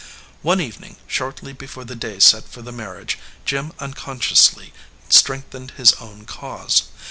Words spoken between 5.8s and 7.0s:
own cause.